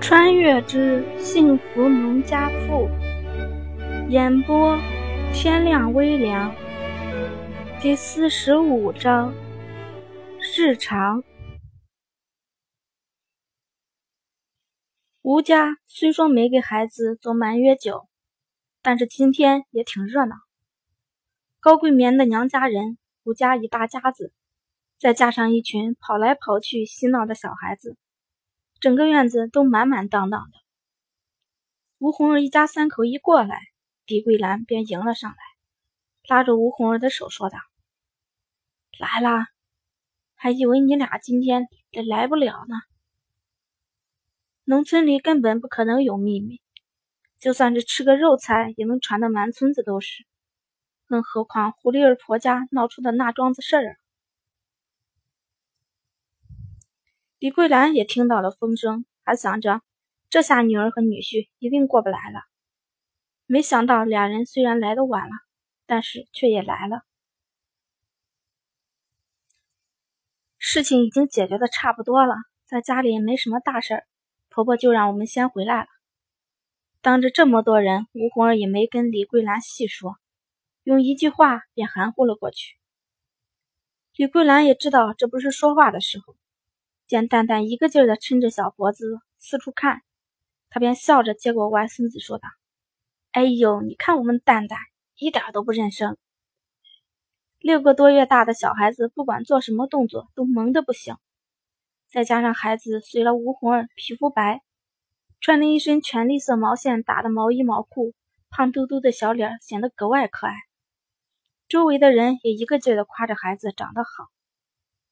[0.00, 2.88] 穿越之幸福农家妇，
[4.08, 4.78] 演播
[5.34, 6.54] 天亮微凉，
[7.82, 9.34] 第四十五章
[10.56, 11.22] 日常。
[15.20, 18.08] 吴家虽说没给孩子做满月酒，
[18.80, 20.34] 但是今天也挺热闹。
[21.60, 24.32] 高桂棉的娘家人，吴家一大家子，
[24.98, 27.98] 再加上一群跑来跑去嬉闹的小孩子。
[28.80, 30.56] 整个院子都满满当当的。
[31.98, 33.60] 吴红儿一家三口一过来，
[34.06, 35.36] 李桂兰便迎了上来，
[36.26, 37.58] 拉着吴红儿的手说道
[38.98, 39.48] ：“来啦，
[40.34, 41.66] 还以为你俩今天
[42.08, 42.74] 来不了呢。
[44.64, 46.62] 农村里根本不可能有秘密，
[47.38, 50.24] 就算是吃个肉菜，也能传得满村子都是。
[51.06, 53.98] 更何况狐狸儿婆家闹出的那桩子事儿。”
[57.40, 59.80] 李桂兰也听到了风声，还想着
[60.28, 62.42] 这下女儿和女婿一定过不来了。
[63.46, 65.32] 没想到俩人虽然来的晚了，
[65.86, 67.00] 但是却也来了。
[70.58, 72.34] 事情已经解决的差不多了，
[72.66, 74.06] 在家里也没什么大事儿，
[74.50, 75.86] 婆婆就让我们先回来了。
[77.00, 80.18] 当着这么多人，吴红儿也没跟李桂兰细说，
[80.82, 82.76] 用一句话便含糊了过去。
[84.14, 86.36] 李桂兰也知道这不是说话的时候。
[87.10, 90.02] 见蛋蛋一个劲儿的抻着小脖子四处看，
[90.68, 92.46] 他便笑着接过外孙子说道
[93.34, 94.78] ：“哎呦，你看我们蛋蛋
[95.16, 96.16] 一点都不认生。
[97.58, 101.16] 六个多月大的小孩子，不管做什么动作都萌的不行。
[102.08, 104.62] 再加上孩子随了吴红儿皮肤白，
[105.40, 108.14] 穿了一身全绿色毛线打的毛衣毛裤，
[108.50, 110.54] 胖嘟嘟的小脸显得格外可爱。
[111.66, 114.30] 周围的人也一个劲儿的夸着孩子长得好。”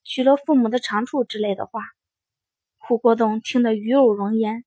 [0.09, 1.83] 许了父母的长处之类的话，
[2.79, 4.65] 胡国栋听得与有容焉。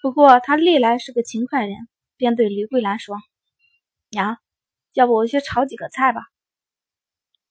[0.00, 1.86] 不过他历来是个勤快人，
[2.16, 3.18] 便对李桂兰说
[4.08, 4.38] ：“娘，
[4.94, 6.22] 要不我去炒几个菜吧。”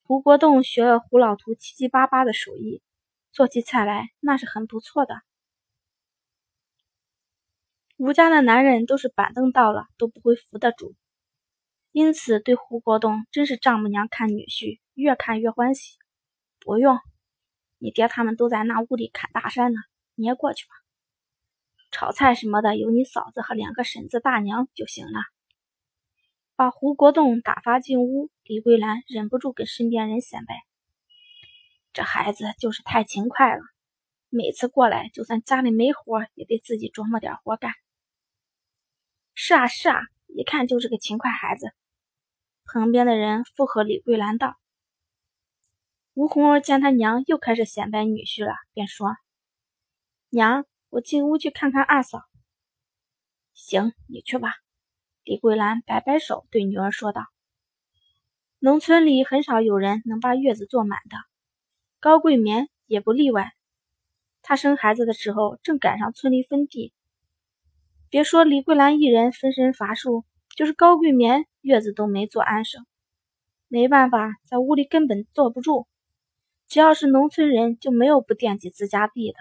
[0.02, 2.82] 胡国栋学了胡老图七七八八的手艺，
[3.32, 5.22] 做起菜来那是很不错的。
[7.98, 10.96] 吴家的男人都是板凳到了都不会扶的主，
[11.92, 16.00] 因此对胡国栋真是丈母娘看女婿越看越欢喜。
[16.68, 17.00] 不用，
[17.78, 19.80] 你爹他们都在那屋里砍大山呢，
[20.16, 20.72] 你也过去吧。
[21.92, 25.22] 炒菜什么的，有你嫂子和两个婶子、大娘就行了。
[26.58, 30.56] 把胡国栋打发进屋，李桂兰忍不住跟身边人显摆
[31.94, 33.62] ：“这孩子就是太勤快了，
[34.28, 37.72] 每次过来，就算家里没活，也得自己琢磨点活干。”
[39.34, 41.72] 是啊，是啊，一看就是个勤快孩子。
[42.66, 44.58] 旁边的人附和李桂兰道。
[46.18, 49.16] 吴红儿见他娘又开始显摆女婿了，便说
[50.34, 52.24] ：“娘，我进屋去看看二嫂。
[53.54, 54.56] ”“行，你去吧。”
[55.24, 57.22] 李桂兰摆摆手，对女儿说道
[58.58, 61.18] ：“农村里很少有人能把月子坐满的，
[62.00, 63.52] 高桂棉也不例外。
[64.42, 66.94] 她生孩子的时候正赶上村里分地，
[68.10, 70.26] 别说李桂兰一人分身乏术，
[70.56, 72.88] 就是高桂棉月子都没坐安生，
[73.68, 75.86] 没办法，在屋里根本坐不住。”
[76.68, 79.38] 只要是农村人，就没有不惦记自家地的。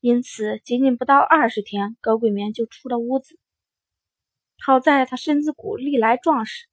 [0.00, 3.38] 因此，仅仅不到二十天，高桂棉就出了屋子。
[4.64, 6.66] 好在她身子骨历来壮实，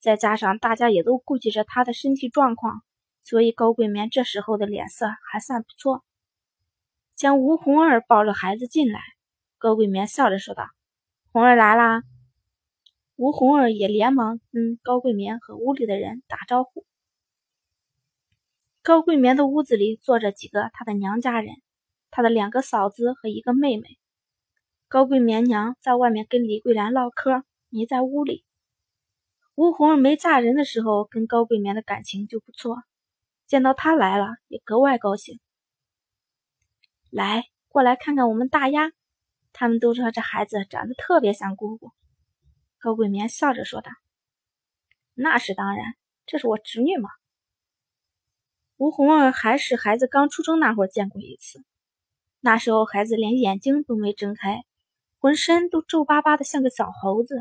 [0.00, 2.82] 再加上大家也都顾及着她的身体状况，
[3.22, 6.02] 所以高桂棉这时候的脸色还算不错。
[7.14, 9.00] 见吴红儿抱着孩子进来，
[9.58, 10.64] 高桂棉笑着说道
[11.30, 12.02] ：“红儿来啦。”
[13.16, 16.84] 吴红儿也连忙跟高桂棉和屋里的人打招呼。
[18.84, 21.54] 高桂棉的屋子里坐着几个她的娘家人，
[22.10, 23.96] 她的两个嫂子和一个妹妹。
[24.88, 28.44] 高桂棉娘在外面跟李桂兰唠嗑，没在屋里。
[29.54, 32.82] 吴红儿没嫁人的时候，跟高桂棉的感情就不错，
[33.46, 35.38] 见到她来了，也格外高兴。
[37.08, 38.90] 来，过来看看我们大丫，
[39.52, 41.92] 他们都说这孩子长得特别像姑姑。
[42.80, 43.92] 高桂棉笑着说道
[45.14, 45.94] ：“那是当然，
[46.26, 47.08] 这是我侄女嘛。”
[48.82, 51.62] 吴红儿还是孩子刚出生那会儿见过一次，
[52.40, 54.64] 那时候孩子连眼睛都没睁开，
[55.20, 57.36] 浑身都皱巴巴的，像个小猴子，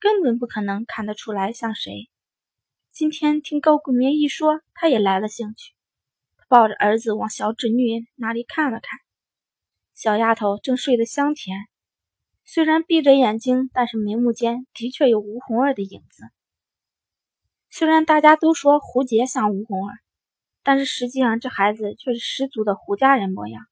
[0.00, 2.08] 根本不可能看得出来像谁。
[2.92, 5.74] 今天听高桂明一说，他也来了兴趣，
[6.48, 8.98] 抱着儿子往小侄女那里看了看，
[9.94, 11.58] 小丫头正睡得香甜，
[12.46, 16.24] 虽然闭着眼睛，但是眉目间的确有吴红儿的影子。
[17.68, 20.03] 虽然大家都说胡杰像吴红儿。
[20.64, 23.66] 但是实际上，这孩子却是十足的胡家人模样，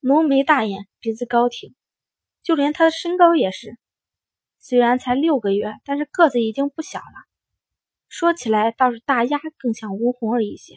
[0.00, 1.74] 浓眉大眼，鼻子高挺，
[2.42, 3.78] 就连他的身高也是。
[4.58, 7.26] 虽然才六个月，但是个子已经不小了。
[8.08, 10.76] 说起来倒是大丫更像吴红儿一些。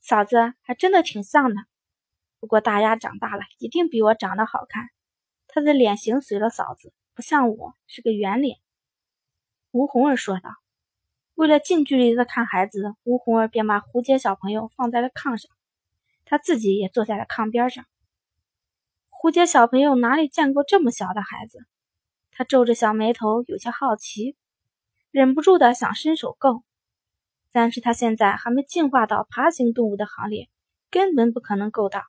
[0.00, 1.56] 嫂子还真的挺像的，
[2.40, 4.88] 不过大丫长大了一定比我长得好看。
[5.46, 8.58] 她的脸型随了嫂子，不像我是个圆脸。
[9.70, 10.50] 吴红儿说道。
[11.40, 15.50] 为了近距离的看孩子，吴红儿便把胡杰小朋友放在了炕上，
[16.26, 17.86] 他自己也坐在了炕边上。
[19.08, 21.60] 胡杰小朋友哪里见过这么小的孩子？
[22.30, 24.36] 他皱着小眉头，有些好奇，
[25.10, 26.62] 忍不住的想伸手够，
[27.52, 30.50] 但是他现在还没进化到爬行动物的行列，
[30.90, 32.02] 根本不可能够到。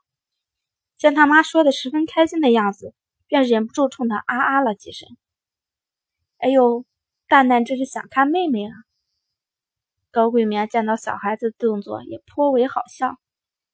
[0.98, 2.94] 见他妈说的十分开心的样子，
[3.28, 5.08] 便忍不住冲他啊啊了几声。
[6.38, 6.84] 哎呦，
[7.30, 8.74] 蛋蛋这是想看妹妹啊！
[10.12, 13.16] 高桂棉见到小孩子动作也颇为好笑，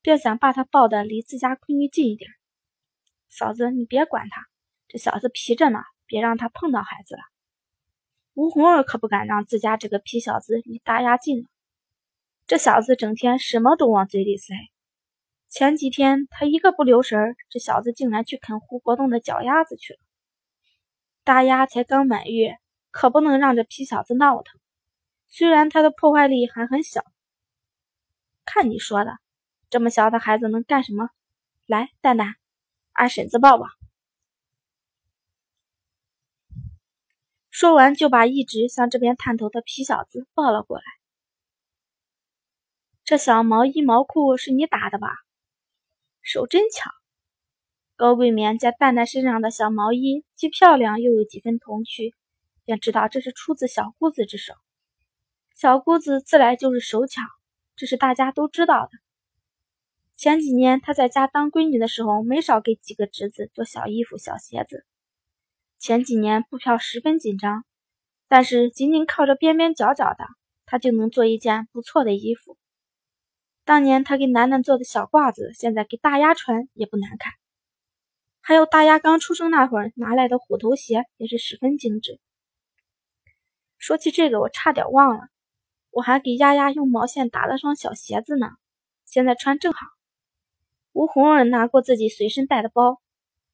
[0.03, 2.29] 便想把他抱得离自家闺女近一点。
[3.27, 4.45] 嫂子，你别管他，
[4.87, 7.21] 这小子皮着呢，别让他碰到孩子了。
[8.35, 11.45] 吴红儿可不敢让自家这个皮小子离大丫近了。
[12.45, 14.53] 这小子整天什么都往嘴里塞。
[15.49, 19.99] 前几天他一个不留神，这小子竟然去啃胡国栋的脚丫子去了。
[21.23, 22.57] 大丫才刚满月，
[22.91, 24.61] 可不能让这皮小子闹腾。
[25.27, 27.03] 虽然他的破坏力还很小，
[28.45, 29.11] 看你说的，
[29.69, 31.09] 这么小的孩子能干什么？
[31.65, 32.35] 来，蛋蛋，
[32.93, 33.65] 二婶子抱抱。
[37.49, 40.83] 说完，就把一直向这边探头的皮小子抱了过来。
[43.03, 45.09] 这小毛衣毛裤是你打的吧？
[46.21, 46.89] 手真巧。
[47.95, 52.13] 高桂棉见蛋蛋身上的小毛衣既漂亮又有几分童趣，
[52.63, 54.53] 便知道这是出自小姑子之手。
[55.59, 57.23] 小姑子自来就是手巧，
[57.75, 58.91] 这是大家都知道的。
[60.15, 64.85] 前几年她在家当闺女的时候，没少给几个侄子做小衣服、小鞋子。
[65.79, 67.65] 前几年布票十分紧张，
[68.27, 70.27] 但是仅仅靠着边边角角的，
[70.67, 72.55] 她就能做一件不错的衣服。
[73.65, 77.33] 当年她给楠楠做的小褂子，现在给大丫穿也不难看。
[78.41, 82.19] 还有大丫刚出生那会儿拿来的虎头鞋，也是十分精致。
[83.79, 85.29] 说起这个，我差点忘了。
[85.97, 88.51] 我还给丫丫用毛线打了双小鞋子呢，
[89.03, 89.79] 现在穿正好。
[90.93, 93.01] 吴红儿拿过自己随身带的包，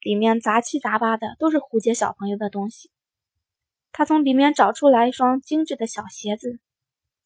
[0.02, 2.92] 里面杂七杂八的都是胡杰小朋友的东西。
[3.94, 6.60] 他从里面找出来一双精致的小鞋子，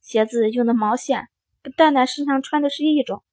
[0.02, 1.30] 鞋子用的毛线
[1.64, 3.24] 跟蛋蛋身上穿的是一种，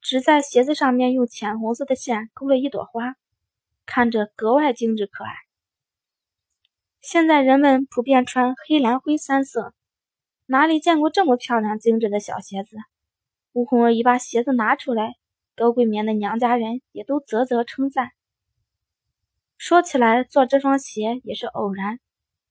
[0.00, 3.14] 只在鞋子上面用浅红色的线勾了一朵花，
[3.84, 5.32] 看着格外精致可爱。
[7.02, 9.74] 现在人们普遍穿黑、蓝、灰三色。
[10.46, 12.76] 哪里见过这么漂亮精致的小鞋子？
[13.52, 15.14] 吴红儿一把鞋子拿出来，
[15.56, 18.12] 高桂棉的娘家人也都啧啧称赞。
[19.56, 21.98] 说起来，做这双鞋也是偶然。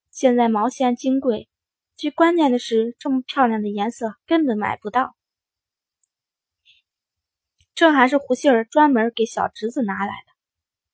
[0.10, 1.48] 现在毛线金贵，
[1.96, 5.16] 最关键的是这么漂亮的颜色根本买不到。
[7.76, 10.34] 这还是胡杏儿专门给小侄子拿来的。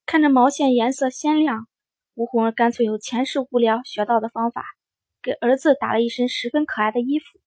[0.05, 1.67] 看着毛线颜色鲜亮，
[2.15, 4.65] 吴红儿干脆用前世无聊学到的方法。
[5.21, 7.39] 给儿子打了一身十分可爱的衣服。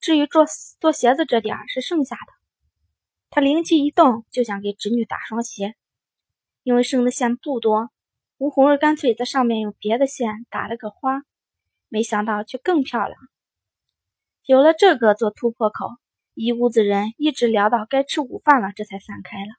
[0.00, 0.46] 至于做
[0.80, 2.32] 做鞋子这点是剩下的，
[3.28, 5.74] 他灵机一动，就想给侄女打双鞋。
[6.62, 7.90] 因为剩的线不多，
[8.38, 11.22] 吴红儿干脆在上面用别的线打了个花，
[11.88, 13.18] 没想到却更漂亮。
[14.44, 15.86] 有了这个做突破口，
[16.34, 19.52] 一屋子人一直聊到该吃午饭了，这才散开了。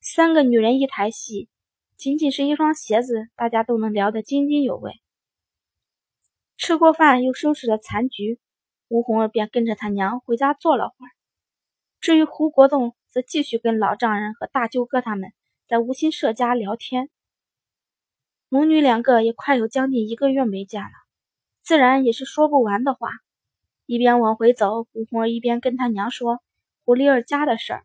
[0.00, 1.48] 三个女人一台戏，
[1.96, 4.92] 仅仅是一双鞋子，大家都能聊得津津有味。
[6.58, 8.40] 吃过饭，又收拾了残局，
[8.88, 11.10] 吴红儿便跟着他娘回家坐了会儿。
[12.00, 15.32] 至于胡国栋，则继续跟老丈人和大舅哥他们
[15.68, 17.10] 在吴新社家聊天。
[18.48, 20.90] 母女两个也快有将近一个月没见了，
[21.62, 23.12] 自然也是说不完的话。
[23.86, 26.42] 一边往回走，吴红儿一边跟他娘说
[26.84, 27.84] 胡丽儿家的事儿，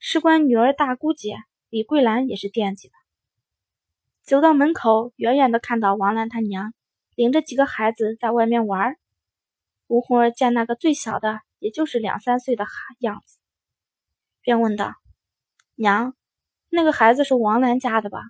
[0.00, 1.36] 事关女儿大姑姐
[1.70, 2.94] 李桂兰，也是惦记的。
[4.22, 6.74] 走到门口，远远的看到王兰他娘。
[7.18, 8.96] 领着几个孩子在外面玩，
[9.88, 12.70] 吴红儿见那个最小的也就是两三岁的孩
[13.00, 13.38] 样子，
[14.40, 14.94] 便问道
[15.74, 16.14] ：“娘，
[16.68, 18.20] 那个孩子是王兰家的吧？”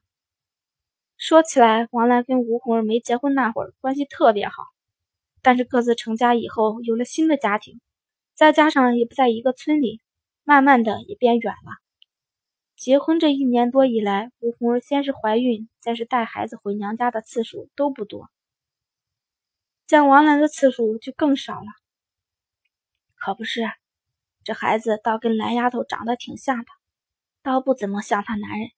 [1.18, 4.64] 说起来，王兰跟吴红儿没结婚那会儿关系特别好，
[5.42, 7.82] 但是各自成家以后有了新的家庭，
[8.34, 10.00] 再加上也不在一个村里，
[10.44, 11.72] 慢慢的也变远了。
[12.74, 18.30] 结婚这一年多以来，吴红儿先是怀孕，再是带孩子回娘家的次数都不多。
[19.88, 21.66] 见王兰的次数就更少了，
[23.14, 23.62] 可不是，
[24.44, 26.66] 这孩子倒跟蓝丫头长得挺像的，
[27.42, 28.68] 倒不怎么像她男人。”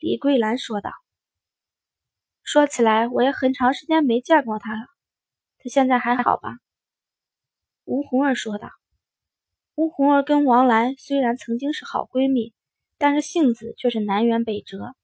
[0.00, 0.90] 李桂兰说道。
[2.42, 4.86] “说起来，我也很长时间没见过他了。
[5.58, 6.58] 他现在还好吧？”
[7.86, 8.70] 吴红儿说道。
[9.76, 12.52] 吴红儿跟王兰虽然曾经是好闺蜜，
[12.98, 14.96] 但是性子却是南辕北辙。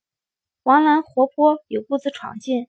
[0.64, 2.64] 王兰活泼，有步子闯劲；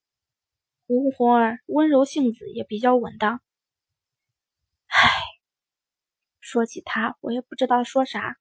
[0.88, 3.42] 吴红儿温柔，性子也比较稳当。
[4.88, 5.10] 唉，
[6.40, 8.38] 说起她，我也不知道说啥。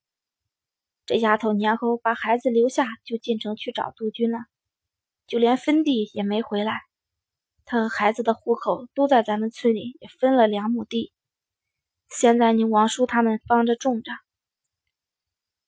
[1.07, 4.39] 这丫头年后把孩子留下，就进城去找杜鹃了，
[5.27, 6.81] 就连分地也没回来。
[7.65, 11.13] 她和孩子的户口都在咱们村里，也分了两亩地。
[12.11, 14.13] 现在你王叔他们帮着种着。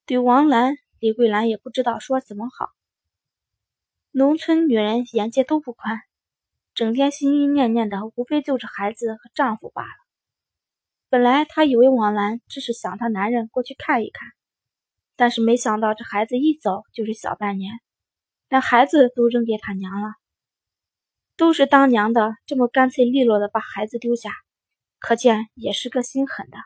[0.04, 2.68] 对王兰、李桂兰也不知道说怎么好。
[4.10, 6.00] 农村女人眼界都不宽，
[6.76, 9.88] 整天心心念念的无非就是孩子和丈夫罢了。
[11.08, 14.28] 本来她以为王兰只是想她男人过去看一看，
[15.16, 17.80] 但是没想到这孩子一走就是小半年，
[18.50, 20.10] 连孩子都扔给他娘了。
[21.34, 24.32] 都是当娘的这么干脆利落的把孩子丢下。
[24.98, 26.58] 可见也是个心狠的。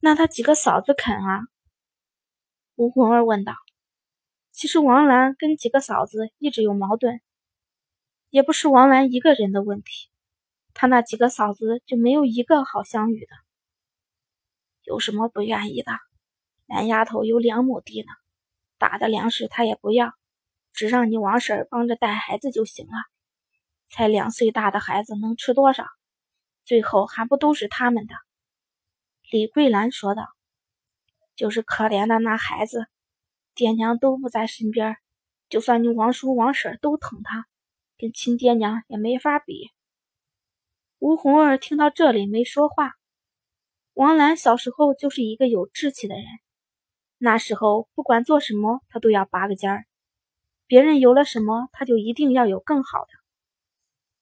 [0.00, 1.40] 那他几个嫂子肯啊？
[2.74, 3.54] 吴红儿问道。
[4.52, 7.20] 其实王兰跟几个嫂子一直有矛盾，
[8.28, 10.10] 也不是王兰一个人的问题，
[10.74, 13.32] 她那几个嫂子就没有一个好相遇的。
[14.82, 15.92] 有什么不愿意的？
[16.68, 18.08] 俺丫头有两亩地呢，
[18.78, 20.12] 打的粮食她也不要，
[20.72, 22.92] 只让你王婶帮着带孩子就行了。
[23.88, 25.86] 才两岁大的孩子能吃多少？
[26.64, 28.14] 最后还不都是他们的？
[29.30, 30.28] 李桂兰说道
[31.36, 32.86] ：“就是可怜的那孩子，
[33.54, 34.96] 爹娘都不在身边，
[35.48, 37.46] 就算你王叔王婶都疼他，
[37.98, 39.70] 跟亲爹娘也没法比。”
[40.98, 42.92] 吴红儿听到这里没说话。
[43.94, 46.24] 王兰小时候就是一个有志气的人，
[47.18, 49.84] 那时候不管做什么，她都要拔个尖儿，
[50.66, 53.08] 别人有了什么，她就一定要有更好的。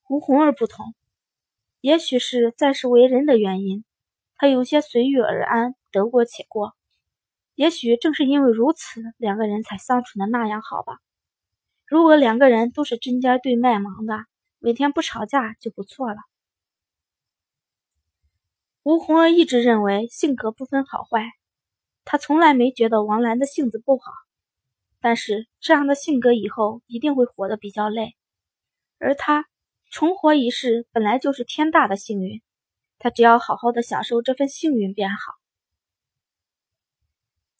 [0.08, 0.94] 吴红儿不同，
[1.80, 3.84] 也许是在世为人的原因，
[4.34, 6.74] 她有些随遇而安，得过且过。
[7.60, 10.96] 也许正是因为如此，两个人才相处的那样好吧。
[11.86, 14.24] 如果两个人都是针尖对麦芒的，
[14.58, 16.16] 每天不吵架就不错了。
[18.82, 21.32] 吴红儿一直认为性格不分好坏，
[22.06, 24.10] 她从来没觉得王兰的性子不好，
[24.98, 28.16] 但是这样的性格以后一定会活得比较累，
[28.98, 29.44] 而她。
[29.90, 32.40] 重活一世本来就是天大的幸运，
[32.98, 35.39] 他只要好好的享受这份幸运便好。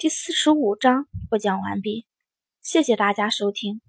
[0.00, 2.06] 第四十五章播讲完毕，
[2.62, 3.82] 谢谢大家收听。